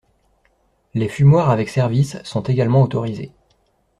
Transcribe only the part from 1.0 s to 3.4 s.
fumoirs avec service sont également autorisés.